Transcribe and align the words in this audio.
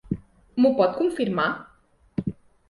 M'ho 0.63 0.71
pot 0.79 0.97
confirmar? 1.01 1.45